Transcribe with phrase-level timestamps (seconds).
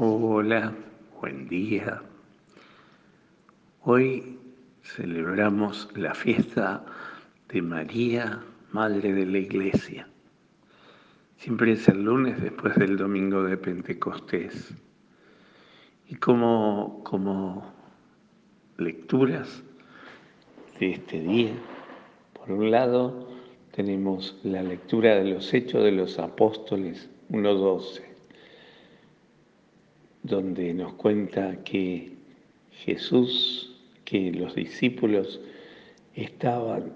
[0.00, 0.72] Hola,
[1.20, 2.00] buen día.
[3.82, 4.38] Hoy
[4.80, 6.84] celebramos la fiesta
[7.48, 8.40] de María,
[8.70, 10.08] Madre de la Iglesia.
[11.36, 14.72] Siempre es el lunes después del domingo de Pentecostés.
[16.06, 17.72] Y como, como
[18.76, 19.64] lecturas
[20.78, 21.54] de este día,
[22.34, 23.30] por un lado
[23.72, 28.07] tenemos la lectura de los Hechos de los Apóstoles 1.12
[30.28, 32.12] donde nos cuenta que
[32.70, 35.40] Jesús, que los discípulos
[36.14, 36.92] estaban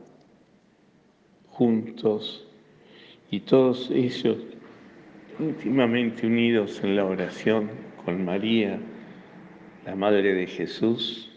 [1.48, 2.46] juntos
[3.30, 4.38] y todos ellos
[5.38, 7.70] íntimamente unidos en la oración
[8.04, 8.78] con María,
[9.84, 11.32] la Madre de Jesús,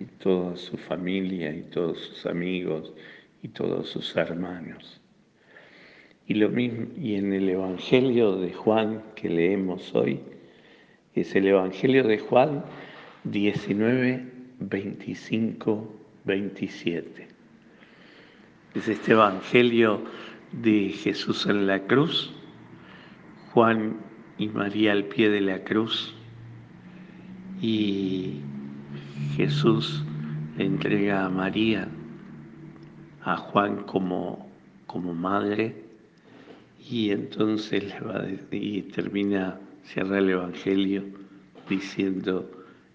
[0.00, 2.92] y toda su familia y todos sus amigos
[3.42, 5.00] y todos sus hermanos.
[6.26, 10.20] Y lo mismo, y en el Evangelio de Juan que leemos hoy,
[11.16, 12.62] es el Evangelio de Juan
[13.24, 17.28] 19, 25, 27.
[18.74, 20.02] Es este Evangelio
[20.52, 22.32] de Jesús en la cruz,
[23.52, 23.96] Juan
[24.36, 26.14] y María al pie de la cruz
[27.62, 28.42] y
[29.36, 30.04] Jesús
[30.58, 31.88] le entrega a María,
[33.22, 34.50] a Juan como,
[34.86, 35.82] como madre
[36.90, 41.04] y entonces le va y termina cierra el Evangelio
[41.68, 42.50] diciendo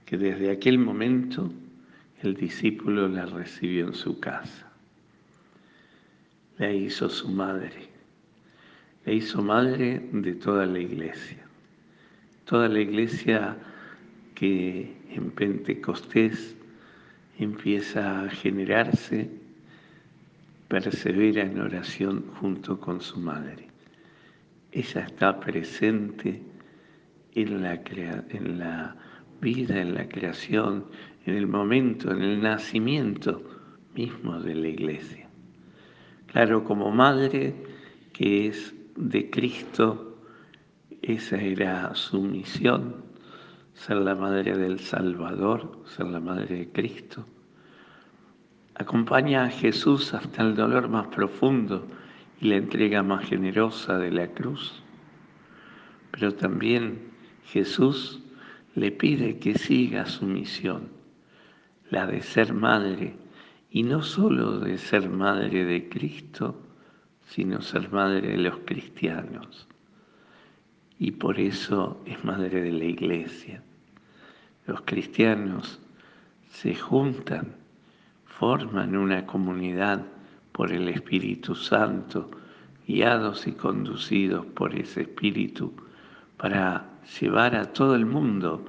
[0.05, 1.51] que desde aquel momento
[2.21, 4.69] el discípulo la recibió en su casa.
[6.57, 7.89] La hizo su madre.
[9.05, 11.39] La hizo madre de toda la iglesia.
[12.45, 13.57] Toda la iglesia
[14.35, 16.55] que en Pentecostés
[17.39, 19.29] empieza a generarse,
[20.67, 23.67] persevera en oración junto con su madre.
[24.71, 26.41] Ella está presente
[27.33, 27.81] en la,
[28.29, 28.95] en la
[29.41, 30.85] vida, en la creación,
[31.25, 33.41] en el momento, en el nacimiento
[33.95, 35.29] mismo de la iglesia.
[36.27, 37.53] Claro, como madre
[38.13, 40.17] que es de Cristo,
[41.01, 43.03] esa era su misión,
[43.73, 47.25] ser la madre del Salvador, ser la madre de Cristo.
[48.75, 51.87] Acompaña a Jesús hasta el dolor más profundo
[52.39, 54.83] y la entrega más generosa de la cruz,
[56.11, 57.10] pero también
[57.51, 58.21] Jesús
[58.75, 60.87] le pide que siga su misión,
[61.89, 63.17] la de ser madre,
[63.69, 66.55] y no solo de ser madre de Cristo,
[67.27, 69.67] sino ser madre de los cristianos.
[70.97, 73.61] Y por eso es madre de la iglesia.
[74.65, 75.81] Los cristianos
[76.51, 77.55] se juntan,
[78.25, 80.05] forman una comunidad
[80.53, 82.31] por el Espíritu Santo,
[82.87, 85.73] guiados y conducidos por ese Espíritu
[86.37, 88.65] para llevar a todo el mundo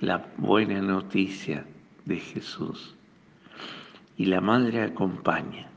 [0.00, 1.64] la buena noticia
[2.04, 2.94] de Jesús.
[4.16, 5.68] Y la madre acompaña,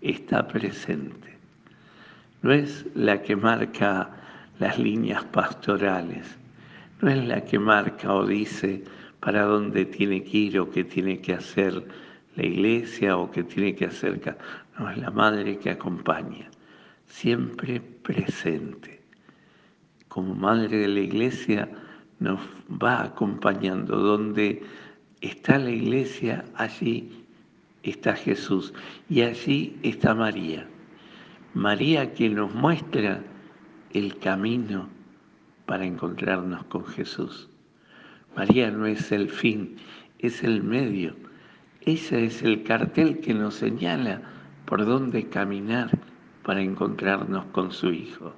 [0.00, 1.36] está presente.
[2.42, 4.10] No es la que marca
[4.58, 6.38] las líneas pastorales,
[7.00, 8.84] no es la que marca o dice
[9.20, 11.86] para dónde tiene que ir o qué tiene que hacer
[12.36, 14.36] la iglesia o qué tiene que hacer.
[14.78, 16.48] No, es la madre que acompaña,
[17.06, 18.99] siempre presente
[20.10, 21.68] como madre de la iglesia
[22.18, 22.40] nos
[22.70, 23.96] va acompañando.
[23.96, 24.62] Donde
[25.22, 27.24] está la iglesia, allí
[27.82, 28.74] está Jesús
[29.08, 30.68] y allí está María.
[31.54, 33.22] María que nos muestra
[33.92, 34.88] el camino
[35.64, 37.48] para encontrarnos con Jesús.
[38.36, 39.76] María no es el fin,
[40.18, 41.14] es el medio.
[41.82, 44.22] Ese es el cartel que nos señala
[44.66, 45.90] por dónde caminar
[46.42, 48.34] para encontrarnos con su Hijo.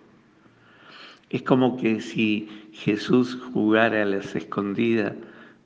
[1.33, 5.15] Es como que si Jesús jugara a las escondidas,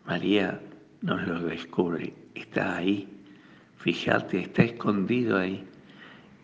[0.06, 0.60] María
[1.02, 3.08] nos lo descubre, está ahí,
[3.78, 5.64] fíjate, está escondido ahí,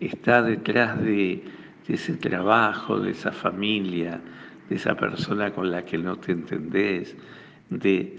[0.01, 1.41] está detrás de,
[1.87, 4.21] ese trabajo, de esa familia,
[4.69, 7.15] de esa persona con la que no te entendés,
[7.71, 8.19] de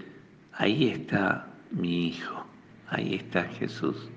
[0.54, 2.46] ahí está mi hijo,
[2.88, 4.08] ahí está Jesús.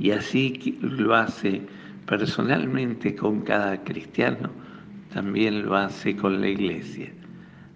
[0.00, 1.62] Y así lo hace
[2.06, 4.61] personalmente con cada cristiano
[5.12, 7.12] también lo hace con la iglesia.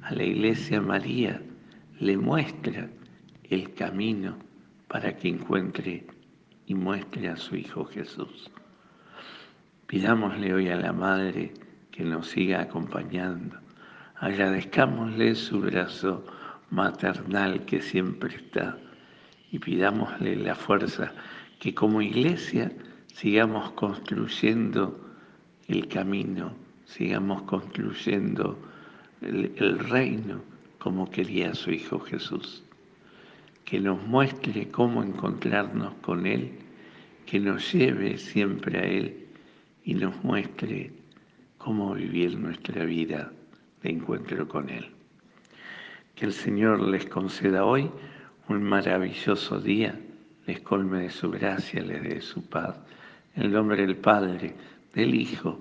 [0.03, 1.43] A la iglesia María
[2.01, 2.89] le muestra
[3.45, 4.39] el camino
[4.89, 6.07] para que encuentre
[6.67, 8.51] y muestre a su Hijo Jesús.
[9.87, 11.53] Pidámosle hoy a la Madre
[11.91, 13.59] que nos siga acompañando.
[14.17, 16.25] Agradezcámosle su brazo
[16.71, 18.79] maternal que siempre está
[19.53, 21.13] y pidámosle la fuerza
[21.61, 22.73] que como iglesia
[23.09, 24.99] sigamos construyendo
[25.69, 28.59] el camino sigamos construyendo
[29.21, 30.41] el, reino
[30.79, 32.63] como quería su Hijo Jesús.
[33.65, 36.53] Que nos muestre cómo encontrarnos con Él,
[37.27, 39.27] que nos lleve siempre a Él
[39.85, 40.93] y nos muestre
[41.59, 43.33] cómo vivir nuestra vida
[43.83, 44.87] de encuentro con Él.
[46.15, 47.91] Que el Señor les conceda hoy
[48.49, 49.99] un maravilloso día,
[50.47, 52.79] les colme de su gracia, les dé su paz.
[53.35, 54.55] En el nombre del Padre,
[54.95, 55.61] del Hijo